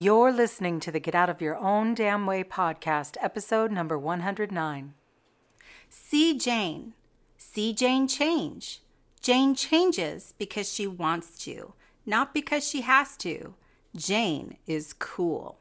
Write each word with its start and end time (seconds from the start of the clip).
You're 0.00 0.30
listening 0.30 0.78
to 0.80 0.92
the 0.92 1.00
Get 1.00 1.16
Out 1.16 1.28
of 1.28 1.40
Your 1.40 1.56
Own 1.56 1.92
Damn 1.92 2.24
Way 2.24 2.44
podcast, 2.44 3.16
episode 3.20 3.72
number 3.72 3.98
109. 3.98 4.94
See 5.90 6.38
Jane. 6.38 6.92
See 7.36 7.72
Jane 7.72 8.06
change. 8.06 8.80
Jane 9.20 9.56
changes 9.56 10.34
because 10.38 10.72
she 10.72 10.86
wants 10.86 11.36
to, 11.40 11.72
not 12.06 12.32
because 12.32 12.64
she 12.64 12.82
has 12.82 13.16
to. 13.16 13.54
Jane 13.96 14.58
is 14.68 14.92
cool. 14.92 15.58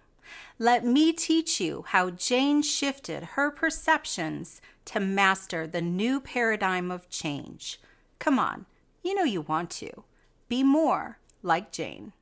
Let 0.59 0.85
me 0.85 1.13
teach 1.13 1.59
you 1.59 1.85
how 1.87 2.11
Jane 2.11 2.61
shifted 2.61 3.29
her 3.33 3.49
perceptions 3.49 4.61
to 4.85 4.99
master 4.99 5.65
the 5.65 5.81
new 5.81 6.21
paradigm 6.21 6.91
of 6.91 7.09
change. 7.09 7.79
Come 8.19 8.37
on, 8.37 8.67
you 9.01 9.15
know 9.15 9.23
you 9.23 9.41
want 9.41 9.71
to. 9.71 10.03
Be 10.47 10.61
more 10.61 11.17
like 11.41 11.71
Jane. 11.71 12.13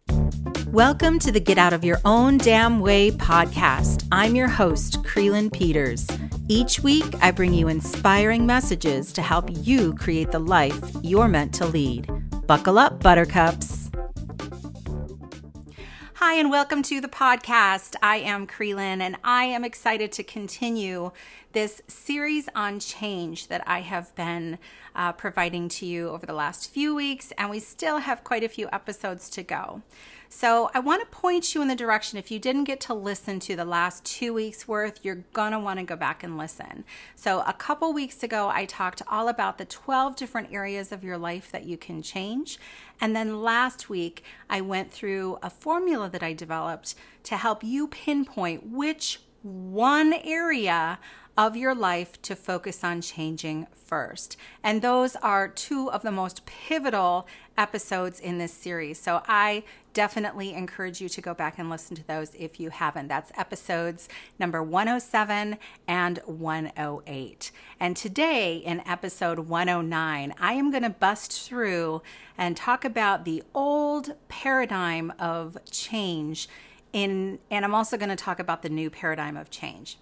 Welcome 0.70 1.20
to 1.20 1.32
the 1.32 1.40
Get 1.40 1.58
Out 1.58 1.74
of 1.74 1.86
Your 1.86 2.02
Own 2.06 2.38
Damn 2.38 2.80
Way 2.80 3.12
podcast. 3.12 4.08
I'm 4.12 4.36
your 4.36 4.48
host, 4.48 5.04
Krylyn 5.04 5.54
Peters. 5.54 6.08
Each 6.50 6.80
week, 6.80 7.06
I 7.22 7.32
bring 7.32 7.54
you 7.54 7.68
inspiring 7.68 8.46
messages 8.46 9.14
to 9.14 9.22
help 9.22 9.48
you 9.52 9.94
create 9.94 10.32
the 10.32 10.40
life 10.40 10.80
you're 11.04 11.28
meant 11.28 11.54
to 11.56 11.66
lead. 11.66 12.10
Buckle 12.48 12.80
up, 12.80 13.02
buttercups. 13.02 13.92
Hi, 16.16 16.34
and 16.34 16.50
welcome 16.50 16.82
to 16.84 17.00
the 17.00 17.08
podcast. 17.08 17.96
I 18.02 18.18
am 18.18 18.48
Krylyn, 18.48 19.02
and 19.02 19.18
I 19.24 19.46
am 19.46 19.64
excited 19.64 20.12
to 20.14 20.24
continue 20.24 21.12
this 21.54 21.82
series 21.88 22.50
on 22.56 22.80
change 22.80 23.48
that 23.48 23.64
I 23.68 23.82
have 23.82 24.14
been 24.16 24.58
uh, 24.96 25.14
providing 25.14 25.70
to 25.70 25.86
you 25.86 26.10
over 26.10 26.26
the 26.26 26.34
last 26.34 26.72
few 26.72 26.96
weeks, 26.96 27.32
and 27.38 27.50
we 27.50 27.60
still 27.60 28.00
have 28.00 28.24
quite 28.24 28.44
a 28.44 28.50
few 28.50 28.68
episodes 28.74 29.30
to 29.30 29.44
go. 29.44 29.84
So 30.30 30.70
I 30.74 30.80
want 30.80 31.02
to 31.02 31.08
point 31.16 31.54
you 31.54 31.62
in 31.62 31.68
the 31.68 31.76
direction. 31.76 32.18
If 32.18 32.32
you 32.32 32.40
didn't 32.40 32.66
get 32.66 32.80
to 32.82 32.94
listen 32.94 33.40
to 33.42 33.56
the 33.56 33.66
last 33.66 34.04
two 34.06 34.34
weeks 34.34 34.68
worth, 34.68 35.00
you're 35.04 35.24
going 35.34 35.52
to 35.52 35.60
want 35.60 35.80
to 35.80 35.86
go 35.86 35.96
back 35.96 36.24
and 36.24 36.38
listen. 36.38 36.84
So 37.16 37.42
a 37.48 37.54
couple 37.54 37.94
weeks 37.94 38.24
ago, 38.24 38.50
I 38.54 38.66
talked 38.66 39.02
all 39.08 39.28
about 39.28 39.58
the 39.58 39.66
12 39.66 40.16
different 40.16 40.52
areas 40.52 40.92
of 40.92 41.04
your 41.04 41.18
life 41.18 41.52
that 41.52 41.66
you 41.66 41.78
can 41.78 42.02
change. 42.02 42.60
And 43.00 43.16
then 43.16 43.42
last 43.42 43.90
week, 43.90 44.24
I 44.50 44.62
went 44.62 44.92
through 44.92 45.38
a 45.44 45.50
formula 45.50 46.10
that 46.10 46.24
I 46.24 46.34
developed 46.34 46.96
to 47.24 47.38
help 47.38 47.64
you 47.64 47.88
pinpoint 47.88 48.68
which 48.72 49.20
one 49.42 50.14
area 50.14 50.98
of 51.38 51.58
your 51.58 51.76
life 51.76 52.22
to 52.22 52.36
focus 52.36 52.84
on 52.84 53.02
changing 53.02 53.68
first. 53.74 54.38
And 54.64 54.82
those 54.82 55.16
are 55.18 55.48
two 55.48 55.92
of 55.92 56.02
the 56.02 56.12
most 56.12 56.46
pivotal 56.46 57.28
episodes 57.58 58.20
in 58.20 58.38
this 58.38 58.54
series. 58.54 59.00
So 59.00 59.22
I 59.28 59.64
definitely 59.94 60.54
encourage 60.54 61.02
you 61.02 61.10
to 61.10 61.22
go 61.22 61.34
back 61.34 61.58
and 61.58 61.70
listen 61.70 61.96
to 61.96 62.08
those 62.08 62.34
if 62.36 62.60
you 62.60 62.70
haven't. 62.70 63.08
That's 63.08 63.32
episodes 63.38 64.08
number 64.40 64.62
107 64.62 65.58
and 65.88 66.18
108. 66.26 67.52
And 67.80 67.96
today, 67.96 68.58
in 68.58 68.82
episode 68.88 69.40
109, 69.40 70.34
I 70.40 70.54
am 70.54 70.72
going 70.72 70.84
to 70.84 70.90
bust 70.90 71.48
through 71.48 72.02
and 72.38 72.56
talk 72.56 72.86
about 72.86 73.26
the 73.26 73.44
old 73.54 74.16
paradigm 74.28 75.14
of 75.20 75.58
change. 75.70 76.48
In, 76.94 77.40
and 77.52 77.66
I'm 77.66 77.76
also 77.76 77.98
going 77.98 78.10
to 78.10 78.16
talk 78.16 78.40
about 78.40 78.62
the 78.62 78.70
new 78.70 78.90
paradigm 78.90 79.38
of 79.38 79.50
change. 79.50 79.98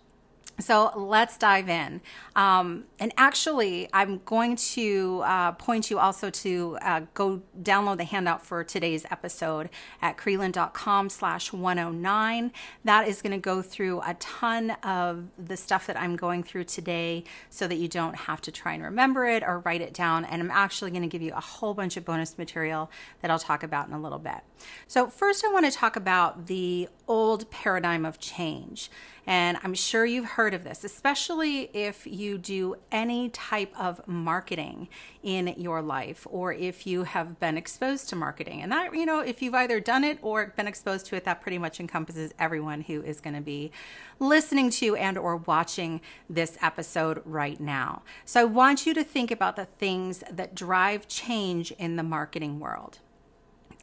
So 0.59 0.91
let's 0.95 1.37
dive 1.37 1.67
in. 1.67 1.99
Um, 2.35 2.85
and 2.99 3.11
actually, 3.17 3.89
I'm 3.91 4.21
going 4.23 4.55
to 4.55 5.23
uh, 5.25 5.51
point 5.53 5.89
you 5.89 5.97
also 5.97 6.29
to 6.29 6.77
uh, 6.81 7.01
go 7.15 7.41
download 7.61 7.97
the 7.97 8.03
handout 8.03 8.45
for 8.45 8.63
today's 8.63 9.03
episode 9.09 9.69
at 10.01 10.15
krylyn.com 10.15 11.09
slash 11.09 11.51
109. 11.51 12.51
That 12.83 13.07
is 13.07 13.21
going 13.23 13.31
to 13.31 13.39
go 13.39 13.63
through 13.63 14.01
a 14.01 14.13
ton 14.19 14.71
of 14.83 15.25
the 15.39 15.57
stuff 15.57 15.87
that 15.87 15.99
I'm 15.99 16.15
going 16.15 16.43
through 16.43 16.65
today 16.65 17.23
so 17.49 17.67
that 17.67 17.75
you 17.77 17.87
don't 17.87 18.15
have 18.15 18.39
to 18.41 18.51
try 18.51 18.73
and 18.73 18.83
remember 18.83 19.25
it 19.25 19.41
or 19.41 19.59
write 19.59 19.81
it 19.81 19.93
down. 19.93 20.23
And 20.23 20.39
I'm 20.39 20.51
actually 20.51 20.91
going 20.91 21.03
to 21.03 21.09
give 21.09 21.23
you 21.23 21.33
a 21.33 21.41
whole 21.41 21.73
bunch 21.73 21.97
of 21.97 22.05
bonus 22.05 22.37
material 22.37 22.91
that 23.21 23.31
I'll 23.31 23.39
talk 23.39 23.63
about 23.63 23.87
in 23.87 23.93
a 23.93 23.99
little 23.99 24.19
bit. 24.19 24.41
So 24.87 25.07
first, 25.07 25.43
I 25.43 25.51
want 25.51 25.65
to 25.65 25.71
talk 25.71 25.95
about 25.95 26.45
the 26.45 26.89
old 27.07 27.49
paradigm 27.49 28.05
of 28.05 28.19
change. 28.19 28.91
And 29.25 29.57
I'm 29.63 29.73
sure 29.73 30.05
you've 30.05 30.31
heard 30.31 30.53
of 30.53 30.63
this, 30.63 30.83
especially 30.83 31.69
if 31.73 32.05
you 32.05 32.37
do 32.37 32.75
any 32.91 33.29
type 33.29 33.73
of 33.79 34.05
marketing 34.07 34.89
in 35.21 35.55
your 35.57 35.81
life 35.81 36.27
or 36.29 36.51
if 36.51 36.85
you 36.85 37.03
have 37.03 37.39
been 37.39 37.57
exposed 37.57 38.09
to 38.09 38.15
marketing. 38.17 38.61
And 38.61 38.71
that, 38.71 38.93
you 38.93 39.05
know, 39.05 39.19
if 39.19 39.41
you've 39.41 39.53
either 39.53 39.79
done 39.79 40.03
it 40.03 40.19
or 40.21 40.47
been 40.57 40.67
exposed 40.67 41.05
to 41.07 41.15
it, 41.15 41.23
that 41.23 41.41
pretty 41.41 41.57
much 41.57 41.79
encompasses 41.79 42.33
everyone 42.37 42.81
who 42.81 43.01
is 43.01 43.21
going 43.21 43.35
to 43.35 43.41
be 43.41 43.71
listening 44.19 44.69
to 44.71 44.95
and 44.97 45.17
or 45.17 45.37
watching 45.37 46.01
this 46.29 46.57
episode 46.61 47.21
right 47.25 47.59
now. 47.59 48.01
So 48.25 48.41
I 48.41 48.45
want 48.45 48.85
you 48.85 48.93
to 48.93 49.03
think 49.03 49.31
about 49.31 49.55
the 49.55 49.65
things 49.65 50.23
that 50.29 50.53
drive 50.53 51.07
change 51.07 51.71
in 51.71 51.95
the 51.95 52.03
marketing 52.03 52.59
world. 52.59 52.99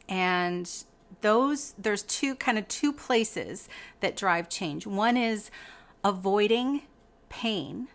And 0.07 0.69
those 1.19 1.73
there's 1.77 2.03
two 2.03 2.35
kind 2.35 2.57
of 2.57 2.67
two 2.67 2.93
places 2.93 3.67
that 3.99 4.15
drive 4.15 4.49
change. 4.49 4.87
One 4.87 5.17
is 5.17 5.51
avoiding 6.03 6.83
pain 7.29 7.87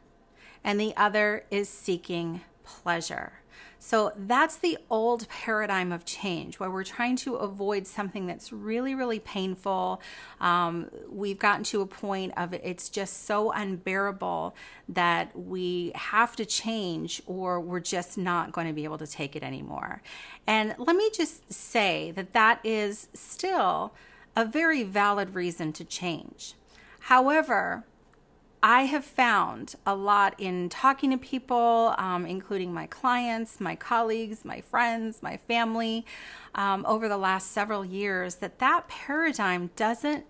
and 0.62 0.80
the 0.80 0.94
other 0.96 1.44
is 1.50 1.68
seeking 1.68 2.42
pleasure. 2.64 3.40
So 3.78 4.12
that's 4.16 4.56
the 4.56 4.78
old 4.90 5.28
paradigm 5.28 5.92
of 5.92 6.04
change 6.04 6.58
where 6.58 6.70
we're 6.70 6.84
trying 6.84 7.16
to 7.16 7.36
avoid 7.36 7.86
something 7.86 8.26
that's 8.26 8.52
really, 8.52 8.94
really 8.94 9.20
painful. 9.20 10.00
Um, 10.40 10.90
we've 11.08 11.38
gotten 11.38 11.62
to 11.64 11.82
a 11.82 11.86
point 11.86 12.32
of 12.36 12.52
it's 12.52 12.88
just 12.88 13.26
so 13.26 13.52
unbearable 13.52 14.56
that 14.88 15.38
we 15.38 15.92
have 15.94 16.34
to 16.36 16.44
change 16.44 17.22
or 17.26 17.60
we're 17.60 17.80
just 17.80 18.18
not 18.18 18.52
going 18.52 18.66
to 18.66 18.72
be 18.72 18.84
able 18.84 18.98
to 18.98 19.06
take 19.06 19.36
it 19.36 19.42
anymore. 19.42 20.02
And 20.46 20.74
let 20.78 20.96
me 20.96 21.10
just 21.14 21.52
say 21.52 22.10
that 22.12 22.32
that 22.32 22.60
is 22.64 23.08
still 23.14 23.92
a 24.34 24.44
very 24.44 24.82
valid 24.82 25.34
reason 25.34 25.72
to 25.74 25.84
change. 25.84 26.54
However, 27.00 27.84
I 28.62 28.82
have 28.82 29.04
found 29.04 29.74
a 29.86 29.94
lot 29.94 30.34
in 30.38 30.68
talking 30.68 31.10
to 31.10 31.18
people, 31.18 31.94
um, 31.98 32.26
including 32.26 32.72
my 32.72 32.86
clients, 32.86 33.60
my 33.60 33.76
colleagues, 33.76 34.44
my 34.44 34.60
friends, 34.60 35.22
my 35.22 35.36
family, 35.36 36.04
um, 36.54 36.84
over 36.86 37.08
the 37.08 37.18
last 37.18 37.52
several 37.52 37.84
years, 37.84 38.36
that 38.36 38.58
that 38.58 38.88
paradigm 38.88 39.70
doesn't 39.76 40.24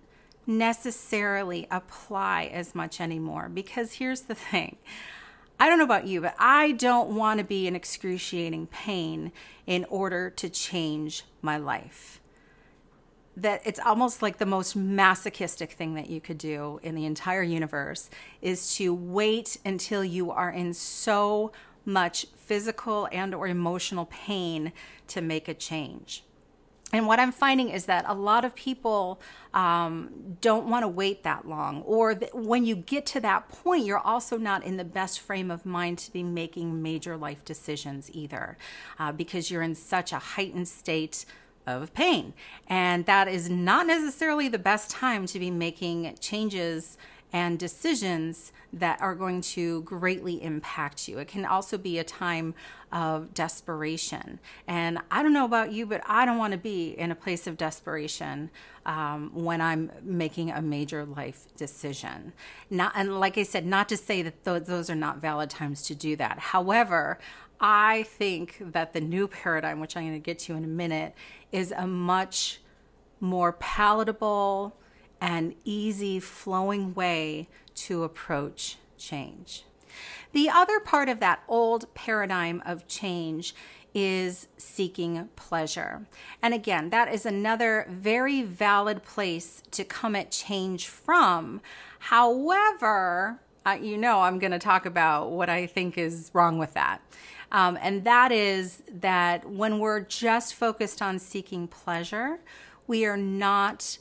necessarily 0.46 1.66
apply 1.70 2.50
as 2.52 2.74
much 2.74 3.00
anymore. 3.00 3.48
Because 3.48 3.94
here's 3.94 4.22
the 4.22 4.34
thing 4.34 4.76
I 5.58 5.68
don't 5.68 5.78
know 5.78 5.84
about 5.84 6.06
you, 6.06 6.20
but 6.20 6.34
I 6.38 6.72
don't 6.72 7.10
want 7.10 7.38
to 7.38 7.44
be 7.44 7.66
in 7.66 7.74
excruciating 7.74 8.66
pain 8.66 9.32
in 9.66 9.84
order 9.86 10.30
to 10.30 10.50
change 10.50 11.24
my 11.40 11.56
life 11.56 12.20
that 13.36 13.60
it's 13.64 13.80
almost 13.80 14.22
like 14.22 14.38
the 14.38 14.46
most 14.46 14.74
masochistic 14.74 15.72
thing 15.72 15.94
that 15.94 16.08
you 16.08 16.20
could 16.20 16.38
do 16.38 16.80
in 16.82 16.94
the 16.94 17.04
entire 17.04 17.42
universe 17.42 18.08
is 18.40 18.74
to 18.76 18.94
wait 18.94 19.58
until 19.64 20.02
you 20.02 20.30
are 20.30 20.50
in 20.50 20.72
so 20.72 21.52
much 21.84 22.26
physical 22.34 23.08
and 23.12 23.34
or 23.34 23.46
emotional 23.46 24.06
pain 24.06 24.72
to 25.06 25.20
make 25.20 25.48
a 25.48 25.54
change. 25.54 26.24
And 26.92 27.06
what 27.06 27.18
i'm 27.18 27.32
finding 27.32 27.68
is 27.70 27.86
that 27.86 28.04
a 28.06 28.14
lot 28.14 28.44
of 28.44 28.54
people 28.54 29.20
um, 29.52 30.36
don't 30.40 30.68
want 30.68 30.84
to 30.84 30.88
wait 30.88 31.24
that 31.24 31.46
long 31.46 31.82
or 31.82 32.14
when 32.32 32.64
you 32.64 32.76
get 32.76 33.04
to 33.06 33.20
that 33.20 33.48
point 33.48 33.84
you're 33.84 33.98
also 33.98 34.38
not 34.38 34.62
in 34.64 34.76
the 34.76 34.84
best 34.84 35.18
frame 35.18 35.50
of 35.50 35.66
mind 35.66 35.98
to 35.98 36.12
be 36.12 36.22
making 36.22 36.82
major 36.82 37.16
life 37.16 37.44
decisions 37.44 38.08
either 38.12 38.56
uh, 39.00 39.10
because 39.10 39.50
you're 39.50 39.62
in 39.62 39.74
such 39.74 40.12
a 40.12 40.18
heightened 40.18 40.68
state 40.68 41.26
of 41.66 41.92
pain. 41.94 42.32
And 42.68 43.06
that 43.06 43.28
is 43.28 43.50
not 43.50 43.86
necessarily 43.86 44.48
the 44.48 44.58
best 44.58 44.90
time 44.90 45.26
to 45.26 45.38
be 45.38 45.50
making 45.50 46.16
changes 46.20 46.96
and 47.32 47.58
decisions 47.58 48.52
that 48.72 49.00
are 49.00 49.14
going 49.14 49.40
to 49.40 49.82
greatly 49.82 50.42
impact 50.42 51.08
you. 51.08 51.18
It 51.18 51.28
can 51.28 51.44
also 51.44 51.76
be 51.76 51.98
a 51.98 52.04
time 52.04 52.54
of 52.92 53.34
desperation. 53.34 54.38
And 54.66 55.00
I 55.10 55.22
don't 55.22 55.32
know 55.32 55.44
about 55.44 55.72
you, 55.72 55.86
but 55.86 56.02
I 56.06 56.24
don't 56.24 56.38
want 56.38 56.52
to 56.52 56.58
be 56.58 56.90
in 56.90 57.10
a 57.10 57.14
place 57.14 57.46
of 57.46 57.56
desperation 57.56 58.50
um, 58.86 59.30
when 59.34 59.60
I'm 59.60 59.90
making 60.02 60.50
a 60.50 60.62
major 60.62 61.04
life 61.04 61.46
decision. 61.56 62.32
Not, 62.70 62.92
and 62.94 63.18
like 63.18 63.36
I 63.36 63.42
said, 63.42 63.66
not 63.66 63.88
to 63.88 63.96
say 63.96 64.22
that 64.22 64.44
th- 64.44 64.64
those 64.64 64.88
are 64.88 64.94
not 64.94 65.18
valid 65.18 65.50
times 65.50 65.82
to 65.82 65.94
do 65.94 66.16
that. 66.16 66.38
However, 66.38 67.18
I 67.60 68.04
think 68.04 68.58
that 68.60 68.92
the 68.92 69.00
new 69.00 69.28
paradigm, 69.28 69.80
which 69.80 69.96
I'm 69.96 70.04
going 70.04 70.14
to 70.14 70.18
get 70.18 70.38
to 70.40 70.54
in 70.54 70.64
a 70.64 70.68
minute, 70.68 71.14
is 71.52 71.72
a 71.76 71.86
much 71.86 72.60
more 73.20 73.52
palatable 73.52 74.76
and 75.20 75.54
easy 75.64 76.20
flowing 76.20 76.94
way 76.94 77.48
to 77.74 78.04
approach 78.04 78.76
change. 78.98 79.64
The 80.32 80.50
other 80.50 80.80
part 80.80 81.08
of 81.08 81.20
that 81.20 81.42
old 81.48 81.92
paradigm 81.94 82.62
of 82.66 82.86
change 82.86 83.54
is 83.94 84.48
seeking 84.58 85.26
pleasure. 85.36 86.06
And 86.42 86.52
again, 86.52 86.90
that 86.90 87.12
is 87.12 87.24
another 87.24 87.86
very 87.88 88.42
valid 88.42 89.02
place 89.04 89.62
to 89.70 89.84
come 89.84 90.14
at 90.14 90.30
change 90.30 90.86
from. 90.88 91.62
However, 91.98 93.40
uh, 93.64 93.78
you 93.80 93.96
know, 93.96 94.20
I'm 94.20 94.38
going 94.38 94.52
to 94.52 94.58
talk 94.58 94.84
about 94.84 95.30
what 95.30 95.48
I 95.48 95.66
think 95.66 95.96
is 95.96 96.30
wrong 96.34 96.58
with 96.58 96.74
that. 96.74 97.00
Um, 97.52 97.78
and 97.80 98.04
that 98.04 98.32
is 98.32 98.82
that 98.88 99.48
when 99.48 99.78
we're 99.78 100.00
just 100.00 100.54
focused 100.54 101.00
on 101.00 101.18
seeking 101.18 101.68
pleasure, 101.68 102.38
we 102.86 103.06
are 103.06 103.16
not 103.16 103.98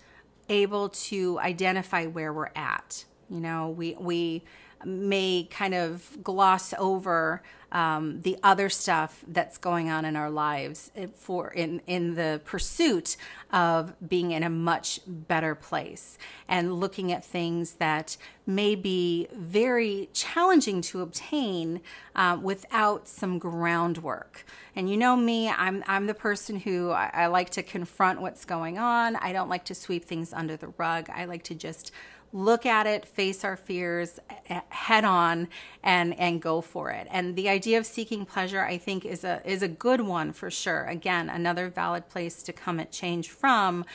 able 0.50 0.90
to 0.90 1.40
identify 1.40 2.06
where 2.06 2.34
we're 2.34 2.52
at. 2.56 3.06
You 3.30 3.40
know, 3.40 3.70
we, 3.70 3.96
we, 4.00 4.44
may 4.86 5.48
kind 5.50 5.74
of 5.74 6.18
gloss 6.24 6.74
over 6.78 7.42
um, 7.76 8.22
the 8.22 8.38
other 8.42 8.70
stuff 8.70 9.22
that's 9.28 9.58
going 9.58 9.90
on 9.90 10.06
in 10.06 10.16
our 10.16 10.30
lives 10.30 10.92
for 11.14 11.50
in 11.50 11.82
in 11.86 12.16
the 12.16 12.40
pursuit 12.46 13.18
of 13.52 13.94
being 14.08 14.32
in 14.32 14.44
a 14.44 14.50
much 14.50 15.02
better 15.06 15.54
place 15.56 16.18
and 16.48 16.80
looking 16.80 17.12
at 17.12 17.26
things 17.26 17.74
that 17.74 18.16
may 18.48 18.76
be 18.76 19.28
very 19.34 20.08
challenging 20.14 20.80
to 20.80 21.02
obtain 21.02 21.82
uh, 22.16 22.38
without 22.42 23.10
some 23.10 23.38
groundwork. 23.38 24.46
And 24.74 24.90
you 24.90 24.96
know 24.96 25.18
me, 25.18 25.50
I'm 25.50 25.84
I'm 25.86 26.08
the 26.08 26.14
person 26.14 26.62
who 26.62 26.92
I, 26.92 27.12
I 27.14 27.26
like 27.28 27.50
to 27.52 27.64
confront 27.64 28.22
what's 28.22 28.46
going 28.46 28.78
on. 28.78 29.18
I 29.18 29.34
don't 29.34 29.50
like 29.50 29.66
to 29.66 29.76
sweep 29.76 30.06
things 30.06 30.32
under 30.32 30.56
the 30.56 30.70
rug. 30.78 31.10
I 31.14 31.26
like 31.26 31.44
to 31.44 31.56
just 31.56 31.92
look 32.36 32.66
at 32.66 32.86
it, 32.86 33.06
face 33.06 33.46
our 33.46 33.56
fears 33.56 34.20
eh, 34.50 34.60
head 34.68 35.06
on 35.06 35.48
and 35.82 36.20
and 36.20 36.42
go 36.42 36.60
for 36.60 36.92
it. 36.92 37.08
And 37.10 37.36
the 37.36 37.48
idea 37.48 37.78
of 37.78 37.86
seeking 37.86 38.26
pleasure 38.26 38.62
I 38.62 38.78
think 38.78 39.06
is 39.06 39.24
a 39.24 39.42
is 39.50 39.64
a 39.64 39.70
good 39.70 40.02
one 40.02 40.34
for 40.34 40.52
sure. 40.52 40.84
Again, 40.84 41.30
another 41.30 41.70
valid 41.70 42.10
place 42.10 42.44
to 42.44 42.54
come 42.54 42.80
at 42.80 42.92
change 42.92 43.30
from. 43.30 43.86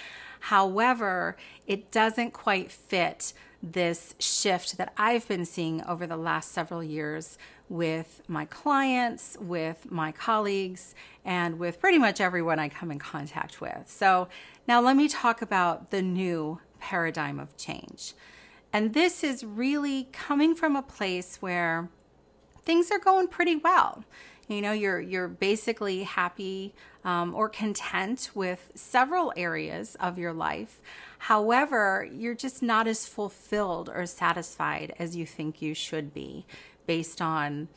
However, 0.40 1.36
it 1.66 1.90
doesn't 1.90 2.32
quite 2.32 2.72
fit 2.72 3.34
this 3.62 4.14
shift 4.18 4.78
that 4.78 4.94
I've 4.96 5.28
been 5.28 5.44
seeing 5.44 5.84
over 5.84 6.06
the 6.06 6.16
last 6.16 6.52
several 6.52 6.82
years 6.82 7.36
with 7.68 8.22
my 8.26 8.46
clients, 8.46 9.36
with 9.38 9.90
my 9.90 10.12
colleagues, 10.12 10.94
and 11.26 11.58
with 11.58 11.78
pretty 11.78 11.98
much 11.98 12.22
everyone 12.22 12.58
I 12.58 12.70
come 12.70 12.90
in 12.90 12.98
contact 12.98 13.60
with. 13.60 13.82
So, 13.86 14.28
now 14.66 14.80
let 14.80 14.96
me 14.96 15.08
talk 15.08 15.42
about 15.42 15.90
the 15.90 16.00
new 16.00 16.58
paradigm 16.80 17.38
of 17.38 17.56
change. 17.56 18.14
And 18.72 18.94
this 18.94 19.24
is 19.24 19.44
really 19.44 20.08
coming 20.12 20.54
from 20.54 20.76
a 20.76 20.82
place 20.82 21.36
where 21.40 21.88
things 22.62 22.90
are 22.90 22.98
going 22.98 23.28
pretty 23.28 23.56
well. 23.56 24.04
You 24.48 24.62
know, 24.62 24.72
you're 24.72 25.00
you're 25.00 25.28
basically 25.28 26.02
happy 26.02 26.74
um, 27.04 27.34
or 27.34 27.48
content 27.48 28.30
with 28.34 28.72
several 28.74 29.32
areas 29.36 29.96
of 30.00 30.18
your 30.18 30.32
life. 30.32 30.80
However, 31.18 32.08
you're 32.10 32.34
just 32.34 32.62
not 32.62 32.88
as 32.88 33.06
fulfilled 33.06 33.88
or 33.88 34.06
satisfied 34.06 34.94
as 34.98 35.14
you 35.14 35.24
think 35.24 35.62
you 35.62 35.74
should 35.74 36.12
be, 36.12 36.46
based 36.86 37.22
on 37.22 37.68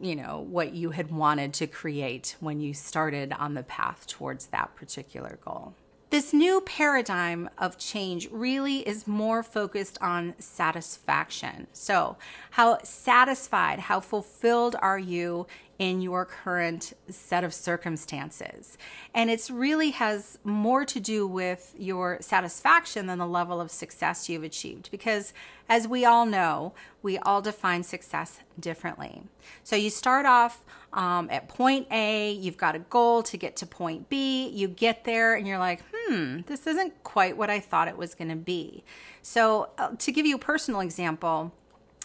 you 0.00 0.16
know 0.16 0.40
what 0.40 0.74
you 0.74 0.90
had 0.90 1.10
wanted 1.10 1.54
to 1.54 1.66
create 1.66 2.36
when 2.40 2.60
you 2.60 2.74
started 2.74 3.32
on 3.32 3.54
the 3.54 3.62
path 3.62 4.06
towards 4.06 4.46
that 4.46 4.74
particular 4.76 5.38
goal. 5.44 5.74
This 6.12 6.34
new 6.34 6.60
paradigm 6.60 7.48
of 7.56 7.78
change 7.78 8.28
really 8.30 8.86
is 8.86 9.06
more 9.06 9.42
focused 9.42 9.96
on 10.02 10.34
satisfaction. 10.38 11.68
So, 11.72 12.18
how 12.50 12.80
satisfied, 12.82 13.78
how 13.78 14.00
fulfilled 14.00 14.76
are 14.82 14.98
you 14.98 15.46
in 15.82 16.00
your 16.00 16.24
current 16.24 16.92
set 17.08 17.42
of 17.42 17.52
circumstances. 17.52 18.78
And 19.12 19.28
it's 19.28 19.50
really 19.50 19.90
has 19.90 20.38
more 20.44 20.84
to 20.84 21.00
do 21.00 21.26
with 21.26 21.74
your 21.76 22.18
satisfaction 22.20 23.08
than 23.08 23.18
the 23.18 23.26
level 23.26 23.60
of 23.60 23.68
success 23.68 24.28
you've 24.28 24.44
achieved. 24.44 24.92
Because 24.92 25.32
as 25.68 25.88
we 25.88 26.04
all 26.04 26.24
know, 26.24 26.72
we 27.02 27.18
all 27.18 27.42
define 27.42 27.82
success 27.82 28.38
differently. 28.60 29.24
So 29.64 29.74
you 29.74 29.90
start 29.90 30.24
off 30.24 30.64
um, 30.92 31.28
at 31.32 31.48
point 31.48 31.88
A, 31.90 32.30
you've 32.30 32.56
got 32.56 32.76
a 32.76 32.78
goal 32.78 33.24
to 33.24 33.36
get 33.36 33.56
to 33.56 33.66
point 33.66 34.08
B, 34.08 34.50
you 34.50 34.68
get 34.68 35.02
there 35.02 35.34
and 35.34 35.48
you're 35.48 35.58
like, 35.58 35.82
hmm, 35.92 36.42
this 36.46 36.68
isn't 36.68 37.02
quite 37.02 37.36
what 37.36 37.50
I 37.50 37.58
thought 37.58 37.88
it 37.88 37.96
was 37.96 38.14
going 38.14 38.30
to 38.30 38.36
be. 38.36 38.84
So, 39.20 39.70
uh, 39.78 39.96
to 39.98 40.12
give 40.12 40.26
you 40.26 40.36
a 40.36 40.38
personal 40.38 40.80
example, 40.80 41.52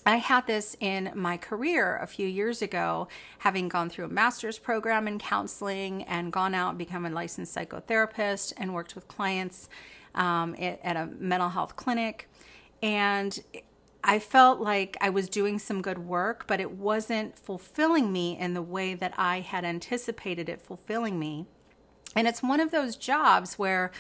I 0.08 0.18
had 0.18 0.48
this 0.48 0.78
in 0.80 1.12
my 1.16 1.36
career 1.36 1.98
a 1.98 2.08
few 2.08 2.28
years 2.28 2.62
ago, 2.62 3.10
having 3.40 3.68
gone 3.68 3.90
through 3.90 4.06
a 4.06 4.10
master's 4.10 4.58
program 4.58 5.06
in 5.06 5.20
counseling 5.20 6.04
and 6.04 6.32
gone 6.32 6.56
out 6.56 6.70
and 6.70 6.78
become 6.78 7.06
a 7.06 7.10
licensed 7.10 7.54
psychotherapist 7.54 8.54
and 8.56 8.74
worked 8.74 8.96
with 8.96 9.10
clients 9.10 9.68
um, 10.16 10.56
at, 10.60 10.80
at 10.82 10.96
a 10.96 11.08
mental 11.20 11.50
health 11.50 11.76
clinic. 11.76 12.30
And 12.82 13.38
I 14.02 14.20
felt 14.20 14.62
like 14.62 14.96
I 15.02 15.10
was 15.10 15.28
doing 15.28 15.60
some 15.60 15.82
good 15.82 16.00
work, 16.00 16.46
but 16.48 16.62
it 16.62 16.72
wasn't 16.72 17.38
fulfilling 17.38 18.14
me 18.14 18.38
in 18.40 18.54
the 18.54 18.62
way 18.62 18.94
that 18.94 19.14
I 19.18 19.42
had 19.42 19.66
anticipated 19.66 20.48
it 20.48 20.62
fulfilling 20.62 21.20
me. 21.20 21.48
And 22.16 22.30
it's 22.30 22.42
one 22.42 22.62
of 22.62 22.72
those 22.72 22.96
jobs 22.96 23.60
where 23.60 23.92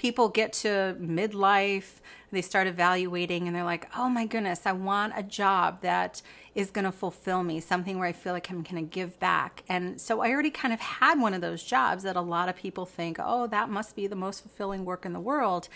people 0.00 0.30
get 0.30 0.50
to 0.50 0.96
midlife, 0.98 2.00
they 2.32 2.40
start 2.40 2.66
evaluating 2.66 3.46
and 3.46 3.54
they're 3.54 3.64
like, 3.64 3.86
oh 3.98 4.08
my 4.08 4.24
goodness, 4.24 4.62
I 4.64 4.72
want 4.72 5.12
a 5.14 5.22
job 5.22 5.82
that 5.82 6.22
is 6.54 6.70
going 6.70 6.86
to 6.86 6.92
fulfill 6.92 7.42
me, 7.42 7.60
something 7.60 7.98
where 7.98 8.08
I 8.08 8.12
feel 8.12 8.32
like 8.32 8.50
I'm 8.50 8.62
going 8.62 8.82
to 8.82 8.90
give 8.90 9.20
back. 9.20 9.62
And 9.68 10.00
so 10.00 10.22
I 10.22 10.30
already 10.30 10.50
kind 10.50 10.72
of 10.72 10.80
had 10.80 11.20
one 11.20 11.34
of 11.34 11.42
those 11.42 11.62
jobs 11.62 12.02
that 12.04 12.16
a 12.16 12.22
lot 12.22 12.48
of 12.48 12.56
people 12.56 12.86
think, 12.86 13.18
oh, 13.20 13.46
that 13.48 13.68
must 13.68 13.94
be 13.94 14.06
the 14.06 14.16
most 14.16 14.40
fulfilling 14.40 14.86
work 14.86 15.04
in 15.04 15.12
the 15.12 15.20
world. 15.20 15.68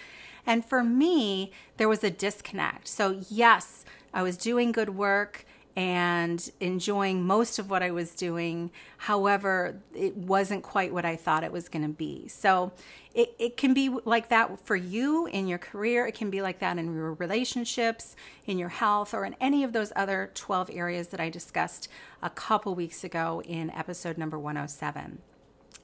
And 0.47 0.65
for 0.65 0.83
me, 0.83 1.53
there 1.77 1.89
was 1.89 2.03
a 2.03 2.11
disconnect. 2.11 2.89
So, 2.89 3.21
yes, 3.29 3.85
I 4.15 4.23
was 4.23 4.39
doing 4.39 4.73
good 4.73 4.91
work 4.91 5.45
and 5.77 6.51
enjoying 6.61 7.27
most 7.27 7.59
of 7.59 7.69
what 7.69 7.83
I 7.83 7.91
was 7.91 8.15
doing. 8.15 8.71
However, 8.97 9.81
it 9.95 10.17
wasn't 10.17 10.63
quite 10.63 10.93
what 10.93 11.05
I 11.05 11.17
thought 11.17 11.43
it 11.43 11.51
was 11.51 11.69
going 11.69 11.83
to 11.83 11.89
be. 11.89 12.29
So 12.29 12.73
it, 13.13 13.35
it 13.39 13.57
can 13.57 13.75
be 13.75 13.89
like 14.05 14.29
that 14.29 14.65
for 14.65 14.77
you 14.77 15.27
in 15.27 15.49
your 15.49 15.59
career. 15.59 16.07
It 16.07 16.15
can 16.15 16.31
be 16.31 16.43
like 16.43 16.61
that 16.61 16.79
in 16.79 16.95
your 16.95 17.15
relationships, 17.15 18.15
in 18.47 18.59
your 18.59 18.69
health, 18.69 19.15
or 19.15 19.25
in 19.25 19.35
any 19.41 19.65
of 19.65 19.73
those 19.73 19.93
other 19.97 20.31
12 20.35 20.71
areas 20.73 21.09
that 21.09 21.21
I 21.21 21.29
discussed 21.29 21.89
a 22.23 22.31
couple 22.31 22.75
weeks 22.75 23.03
ago 23.03 23.43
in 23.45 23.71
episode 23.71 24.17
number 24.17 24.39
107. 24.39 25.19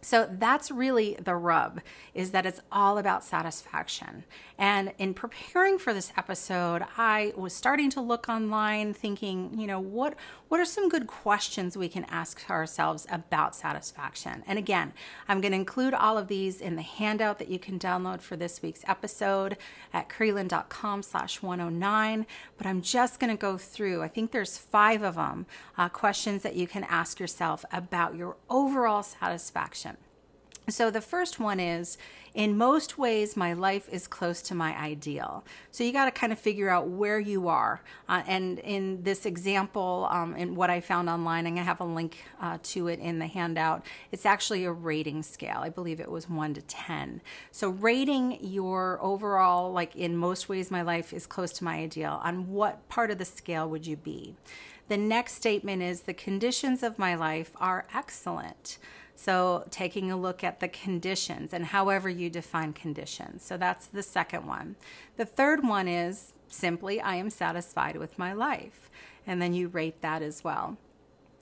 So 0.03 0.29
that's 0.31 0.71
really 0.71 1.17
the 1.23 1.35
rub 1.35 1.81
is 2.15 2.31
that 2.31 2.47
it's 2.47 2.61
all 2.73 2.99
about 2.99 3.23
satisfaction. 3.23 4.25
And 4.57 4.93
in 4.99 5.15
preparing 5.15 5.79
for 5.79 5.93
this 5.93 6.13
episode, 6.17 6.85
I 6.97 7.33
was 7.37 7.55
starting 7.55 7.91
to 7.91 8.01
look 8.01 8.29
online 8.29 8.95
thinking, 8.95 9.59
you 9.59 9.67
know, 9.67 9.81
what 9.81 10.15
what 10.49 10.59
are 10.59 10.65
some 10.65 10.89
good 10.89 11.07
questions 11.07 11.77
we 11.77 11.89
can 11.89 12.05
ask 12.07 12.51
ourselves 12.51 13.07
about 13.09 13.55
satisfaction? 13.55 14.43
And 14.49 14.59
again, 14.59 14.93
I'm 15.29 15.41
going 15.41 15.53
to 15.53 15.59
include 15.59 15.95
all 15.95 16.19
of 16.19 16.27
these 16.27 16.61
in 16.61 16.75
the 16.75 16.83
handout 16.83 17.39
that 17.39 17.49
you 17.49 17.61
can 17.61 17.79
download 17.79 18.21
for 18.21 18.35
this 18.35 18.61
week's 18.61 18.83
episode 18.89 19.57
at 19.93 20.09
krylyn.com 20.09 21.05
slash 21.05 21.41
109. 21.41 22.27
But 22.59 22.67
I'm 22.67 22.83
just 22.83 23.21
going 23.21 23.31
to 23.31 23.41
go 23.41 23.59
through, 23.59 24.03
I 24.03 24.09
think 24.09 24.33
there's 24.33 24.59
five 24.59 25.05
of 25.05 25.15
them, 25.15 25.47
uh, 25.79 25.89
questions 25.89 26.43
that 26.43 26.57
you 26.57 26.67
can 26.67 26.83
ask 26.83 27.21
yourself 27.21 27.65
about 27.73 28.17
your 28.17 28.37
overall 28.49 29.05
satisfaction. 29.05 29.90
So 30.71 30.91
the 30.91 31.01
first 31.01 31.41
one 31.41 31.61
is 31.61 31.99
in 32.33 32.57
most 32.57 32.97
ways, 32.97 33.37
my 33.37 33.55
life 33.55 33.89
is 33.91 34.07
close 34.07 34.41
to 34.43 34.55
my 34.55 34.79
ideal. 34.81 35.45
So 35.73 35.83
you 35.83 35.93
got 35.93 36.05
to 36.05 36.13
kind 36.13 36.33
of 36.33 36.39
figure 36.39 36.69
out 36.69 36.87
where 36.87 37.19
you 37.19 37.49
are. 37.49 37.81
Uh, 38.09 38.23
and 38.27 38.61
in 38.61 39.03
this 39.03 39.27
example, 39.27 40.07
um, 40.11 40.37
in 40.37 40.55
what 40.55 40.71
I 40.71 40.81
found 40.81 41.09
online, 41.09 41.47
and 41.47 41.59
I 41.59 41.63
have 41.63 41.81
a 41.81 41.85
link 41.85 42.25
uh, 42.41 42.59
to 42.63 42.87
it 42.87 43.01
in 43.01 43.19
the 43.19 43.27
handout, 43.27 43.85
it's 44.13 44.25
actually 44.25 44.65
a 44.65 44.71
rating 44.73 45.25
scale. 45.25 45.59
I 45.59 45.71
believe 45.71 45.99
it 45.99 46.11
was 46.11 46.29
one 46.29 46.55
to 46.55 46.63
10. 46.63 47.21
So 47.51 47.71
rating 47.71 48.39
your 48.41 49.01
overall, 49.03 49.73
like 49.73 49.97
in 49.97 50.17
most 50.17 50.49
ways, 50.49 50.71
my 50.71 50.83
life 50.83 51.13
is 51.13 51.27
close 51.27 51.53
to 51.55 51.65
my 51.65 51.79
ideal, 51.79 52.21
on 52.23 52.49
what 52.49 52.89
part 52.89 53.11
of 53.11 53.19
the 53.19 53.25
scale 53.25 53.69
would 53.69 53.87
you 53.87 53.97
be? 53.97 54.37
The 54.87 54.97
next 54.97 55.35
statement 55.35 55.83
is 55.83 56.03
the 56.03 56.15
conditions 56.15 56.83
of 56.83 56.99
my 56.99 57.15
life 57.15 57.53
are 57.61 57.87
excellent. 57.95 58.79
So, 59.23 59.67
taking 59.71 60.11
a 60.11 60.17
look 60.17 60.43
at 60.43 60.61
the 60.61 60.69
conditions 60.69 61.53
and 61.53 61.67
however 61.67 62.09
you 62.09 62.31
define 62.31 62.73
conditions. 62.73 63.45
So, 63.45 63.59
that's 63.59 63.87
the 63.87 64.03
second 64.03 64.47
one. 64.47 64.77
The 65.19 65.27
third 65.27 65.63
one 65.63 65.89
is 65.89 66.33
simply, 66.49 67.03
I 67.03 67.17
am 67.17 67.29
satisfied 67.29 67.99
with 67.99 68.19
my 68.19 68.33
life. 68.33 68.89
And 69.27 69.43
then 69.43 69.53
you 69.53 69.69
rate 69.69 70.01
that 70.01 70.23
as 70.23 70.43
well. 70.43 70.79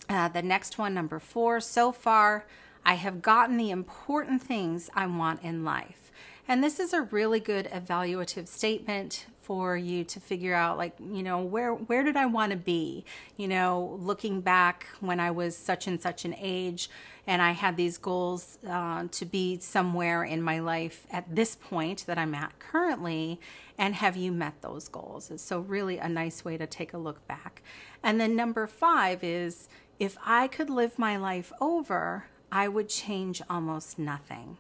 Uh, 0.08 0.26
the 0.26 0.42
next 0.42 0.76
one, 0.76 0.92
number 0.92 1.20
four, 1.20 1.60
so 1.60 1.92
far, 1.92 2.46
I 2.84 2.94
have 2.94 3.22
gotten 3.22 3.56
the 3.56 3.70
important 3.70 4.42
things 4.42 4.90
I 4.92 5.06
want 5.06 5.44
in 5.44 5.64
life. 5.64 6.10
And 6.48 6.64
this 6.64 6.80
is 6.80 6.92
a 6.92 7.02
really 7.02 7.38
good 7.38 7.66
evaluative 7.66 8.48
statement 8.48 9.26
for 9.48 9.78
you 9.78 10.04
to 10.04 10.20
figure 10.20 10.52
out 10.52 10.76
like 10.76 10.92
you 11.00 11.22
know 11.22 11.38
where 11.40 11.72
where 11.72 12.02
did 12.02 12.18
i 12.18 12.26
want 12.26 12.52
to 12.52 12.58
be? 12.58 13.02
You 13.38 13.48
know 13.48 13.98
looking 13.98 14.42
back 14.42 14.86
when 15.00 15.18
i 15.20 15.30
was 15.30 15.56
such 15.56 15.86
and 15.86 15.98
such 15.98 16.26
an 16.26 16.34
age 16.38 16.90
and 17.26 17.40
i 17.40 17.52
had 17.52 17.78
these 17.78 17.96
goals 17.96 18.58
uh, 18.68 19.04
to 19.10 19.24
be 19.24 19.58
somewhere 19.58 20.22
in 20.22 20.42
my 20.42 20.58
life 20.58 21.06
at 21.10 21.34
this 21.34 21.56
point 21.56 22.04
that 22.06 22.18
i'm 22.18 22.34
at 22.34 22.58
currently 22.58 23.40
and 23.78 23.94
have 23.94 24.16
you 24.16 24.32
met 24.32 24.60
those 24.60 24.88
goals? 24.88 25.32
So 25.36 25.60
really 25.60 25.98
a 25.98 26.08
nice 26.08 26.44
way 26.44 26.58
to 26.58 26.66
take 26.66 26.92
a 26.92 26.98
look 26.98 27.26
back. 27.28 27.62
And 28.02 28.20
then 28.20 28.36
number 28.36 28.66
five 28.66 29.24
is 29.24 29.68
if 29.98 30.18
i 30.26 30.46
could 30.46 30.68
live 30.68 30.98
my 30.98 31.16
life 31.16 31.52
over 31.58 32.26
i 32.52 32.68
would 32.68 32.90
change 32.90 33.40
almost 33.48 33.98
nothing. 33.98 34.58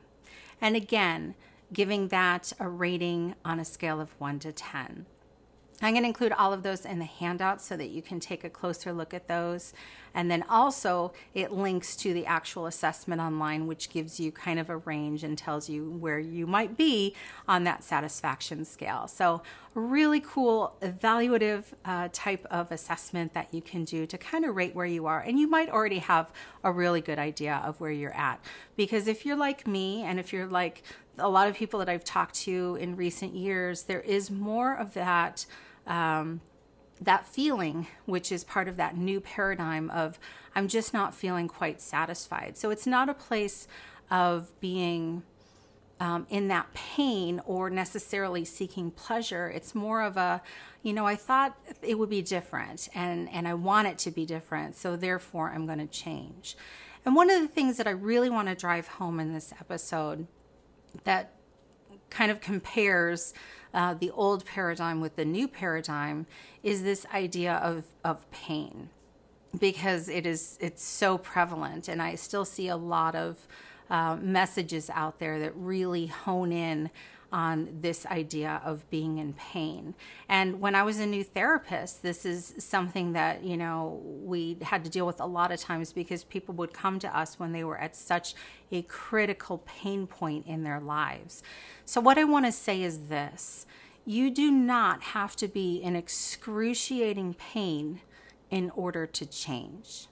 And 0.62 0.74
again 0.76 1.34
giving 1.72 2.08
that 2.08 2.52
a 2.58 2.68
rating 2.68 3.34
on 3.44 3.60
a 3.60 3.64
scale 3.64 4.00
of 4.00 4.10
1 4.18 4.38
to 4.40 4.52
10. 4.52 5.06
I'm 5.80 5.92
going 5.92 6.02
to 6.02 6.08
include 6.08 6.32
all 6.32 6.52
of 6.52 6.64
those 6.64 6.84
in 6.84 6.98
the 6.98 7.04
handout 7.04 7.62
so 7.62 7.76
that 7.76 7.90
you 7.90 8.02
can 8.02 8.18
take 8.18 8.42
a 8.42 8.50
closer 8.50 8.92
look 8.92 9.14
at 9.14 9.28
those. 9.28 9.72
And 10.12 10.28
then 10.28 10.44
also, 10.48 11.12
it 11.34 11.52
links 11.52 11.94
to 11.96 12.12
the 12.12 12.26
actual 12.26 12.66
assessment 12.66 13.20
online, 13.20 13.68
which 13.68 13.88
gives 13.88 14.18
you 14.18 14.32
kind 14.32 14.58
of 14.58 14.70
a 14.70 14.78
range 14.78 15.22
and 15.22 15.38
tells 15.38 15.68
you 15.68 15.88
where 15.88 16.18
you 16.18 16.48
might 16.48 16.76
be 16.76 17.14
on 17.46 17.62
that 17.64 17.84
satisfaction 17.84 18.64
scale. 18.64 19.06
So, 19.06 19.42
really 19.74 20.18
cool 20.18 20.74
evaluative 20.82 21.66
uh, 21.84 22.08
type 22.12 22.44
of 22.50 22.72
assessment 22.72 23.34
that 23.34 23.54
you 23.54 23.62
can 23.62 23.84
do 23.84 24.06
to 24.06 24.18
kind 24.18 24.44
of 24.44 24.56
rate 24.56 24.74
where 24.74 24.86
you 24.86 25.06
are. 25.06 25.20
And 25.20 25.38
you 25.38 25.46
might 25.46 25.70
already 25.70 25.98
have 25.98 26.32
a 26.64 26.72
really 26.72 27.00
good 27.00 27.20
idea 27.20 27.62
of 27.64 27.78
where 27.80 27.92
you're 27.92 28.16
at. 28.16 28.40
Because 28.74 29.06
if 29.06 29.24
you're 29.24 29.36
like 29.36 29.68
me, 29.68 30.02
and 30.02 30.18
if 30.18 30.32
you're 30.32 30.48
like 30.48 30.82
a 31.18 31.28
lot 31.28 31.48
of 31.48 31.54
people 31.54 31.78
that 31.80 31.88
I've 31.88 32.04
talked 32.04 32.34
to 32.40 32.76
in 32.80 32.96
recent 32.96 33.34
years, 33.34 33.84
there 33.84 34.00
is 34.00 34.30
more 34.30 34.74
of 34.74 34.94
that. 34.94 35.46
Um, 35.86 36.40
that 37.00 37.24
feeling, 37.24 37.86
which 38.06 38.32
is 38.32 38.42
part 38.42 38.66
of 38.66 38.76
that 38.76 38.96
new 38.96 39.20
paradigm 39.20 39.88
of 39.90 40.18
I'm 40.54 40.66
just 40.66 40.92
not 40.92 41.14
feeling 41.14 41.46
quite 41.46 41.80
satisfied. 41.80 42.56
So 42.56 42.70
it's 42.70 42.88
not 42.88 43.08
a 43.08 43.14
place 43.14 43.68
of 44.10 44.50
being 44.60 45.22
um, 46.00 46.26
in 46.30 46.48
that 46.48 46.72
pain 46.74 47.40
or 47.44 47.70
necessarily 47.70 48.44
seeking 48.44 48.90
pleasure. 48.90 49.48
It's 49.48 49.74
more 49.74 50.02
of 50.02 50.16
a, 50.16 50.42
you 50.82 50.92
know, 50.92 51.06
I 51.06 51.16
thought 51.16 51.58
it 51.82 51.98
would 51.98 52.10
be 52.10 52.22
different 52.22 52.88
and, 52.94 53.28
and 53.30 53.48
I 53.48 53.54
want 53.54 53.88
it 53.88 53.98
to 53.98 54.10
be 54.10 54.24
different. 54.24 54.76
So 54.76 54.96
therefore, 54.96 55.50
I'm 55.50 55.66
going 55.66 55.78
to 55.78 55.86
change. 55.86 56.56
And 57.04 57.14
one 57.14 57.30
of 57.30 57.40
the 57.40 57.48
things 57.48 57.76
that 57.76 57.86
I 57.86 57.90
really 57.90 58.30
want 58.30 58.48
to 58.48 58.54
drive 58.54 58.88
home 58.88 59.20
in 59.20 59.32
this 59.32 59.52
episode 59.60 60.26
that 61.04 61.34
kind 62.10 62.30
of 62.30 62.40
compares 62.40 63.34
uh, 63.74 63.94
the 63.94 64.10
old 64.10 64.44
paradigm 64.44 65.00
with 65.00 65.16
the 65.16 65.24
new 65.24 65.46
paradigm 65.46 66.26
is 66.62 66.82
this 66.82 67.06
idea 67.12 67.54
of, 67.56 67.84
of 68.04 68.30
pain. 68.30 68.90
Because 69.58 70.08
it 70.08 70.26
is 70.26 70.58
it's 70.60 70.84
so 70.84 71.16
prevalent 71.16 71.88
and 71.88 72.02
i 72.02 72.14
still 72.14 72.44
see 72.44 72.68
a 72.68 72.76
lot 72.76 73.14
of 73.14 73.48
uh, 73.88 74.14
messages 74.16 74.90
out 74.90 75.18
there 75.18 75.38
that 75.40 75.56
really 75.56 76.06
hone 76.06 76.52
in 76.52 76.90
on 77.32 77.68
this 77.80 78.06
idea 78.06 78.60
of 78.64 78.88
being 78.90 79.18
in 79.18 79.34
pain. 79.34 79.94
And 80.28 80.60
when 80.60 80.74
I 80.74 80.82
was 80.82 80.98
a 80.98 81.06
new 81.06 81.22
therapist, 81.22 82.02
this 82.02 82.24
is 82.24 82.54
something 82.58 83.12
that, 83.12 83.44
you 83.44 83.56
know, 83.56 84.00
we 84.04 84.56
had 84.62 84.84
to 84.84 84.90
deal 84.90 85.06
with 85.06 85.20
a 85.20 85.26
lot 85.26 85.52
of 85.52 85.60
times 85.60 85.92
because 85.92 86.24
people 86.24 86.54
would 86.54 86.72
come 86.72 86.98
to 87.00 87.18
us 87.18 87.38
when 87.38 87.52
they 87.52 87.64
were 87.64 87.78
at 87.78 87.94
such 87.94 88.34
a 88.72 88.82
critical 88.82 89.58
pain 89.66 90.06
point 90.06 90.46
in 90.46 90.62
their 90.62 90.80
lives. 90.80 91.42
So, 91.84 92.00
what 92.00 92.18
I 92.18 92.24
want 92.24 92.46
to 92.46 92.52
say 92.52 92.82
is 92.82 93.08
this 93.08 93.66
you 94.04 94.30
do 94.30 94.50
not 94.50 95.02
have 95.02 95.36
to 95.36 95.48
be 95.48 95.76
in 95.76 95.94
excruciating 95.94 97.34
pain 97.34 98.00
in 98.50 98.70
order 98.70 99.06
to 99.06 99.26
change. 99.26 100.06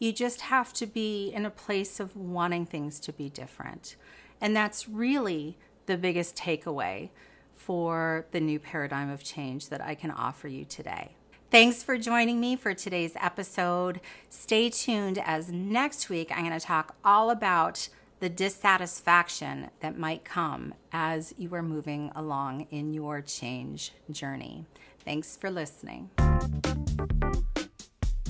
You 0.00 0.12
just 0.12 0.42
have 0.42 0.72
to 0.74 0.86
be 0.86 1.28
in 1.28 1.46
a 1.46 1.50
place 1.50 2.00
of 2.00 2.16
wanting 2.16 2.66
things 2.66 2.98
to 3.00 3.12
be 3.12 3.28
different. 3.28 3.94
And 4.40 4.56
that's 4.56 4.88
really 4.88 5.56
the 5.88 5.96
biggest 5.96 6.36
takeaway 6.36 7.08
for 7.56 8.26
the 8.30 8.40
new 8.40 8.60
paradigm 8.60 9.10
of 9.10 9.24
change 9.24 9.70
that 9.70 9.80
I 9.80 9.96
can 9.96 10.12
offer 10.12 10.46
you 10.46 10.64
today. 10.64 11.16
Thanks 11.50 11.82
for 11.82 11.96
joining 11.96 12.40
me 12.40 12.56
for 12.56 12.74
today's 12.74 13.14
episode. 13.16 14.00
Stay 14.28 14.68
tuned 14.68 15.18
as 15.18 15.50
next 15.50 16.08
week 16.08 16.30
I'm 16.30 16.46
going 16.46 16.58
to 16.58 16.64
talk 16.64 16.94
all 17.04 17.30
about 17.30 17.88
the 18.20 18.28
dissatisfaction 18.28 19.70
that 19.80 19.98
might 19.98 20.24
come 20.24 20.74
as 20.92 21.34
you 21.38 21.54
are 21.54 21.62
moving 21.62 22.12
along 22.14 22.66
in 22.70 22.92
your 22.92 23.22
change 23.22 23.92
journey. 24.10 24.66
Thanks 25.04 25.36
for 25.36 25.50
listening. 25.50 26.10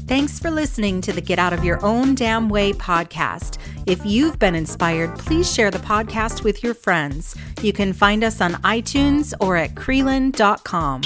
Thanks 0.09 0.39
for 0.39 0.51
listening 0.51 1.03
to 1.03 1.13
the 1.13 1.21
Get 1.21 1.39
Out 1.39 1.53
of 1.53 1.63
Your 1.65 1.85
Own 1.85 2.15
Damn 2.15 2.49
Way 2.49 2.73
podcast. 2.73 3.59
If 3.87 4.05
you've 4.07 4.39
been 4.39 4.55
inspired, 4.55 5.19
please 5.19 5.53
share 5.53 5.71
the 5.71 5.79
podcast 5.81 6.43
with 6.43 6.65
your 6.65 6.73
friends. 6.73 7.37
You 7.61 7.75
can 7.75 7.93
find 7.93 8.25
us 8.25 8.41
on 8.41 8.55
iTunes 8.63 9.35
or 9.39 9.57
at 9.57 9.75
Krylyn.com. 9.75 11.03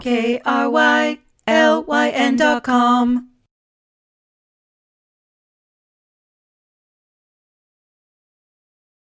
K 0.00 0.40
R 0.44 0.68
Y 0.68 1.18
L 1.46 1.84
Y 1.84 2.08
N.com. 2.10 3.31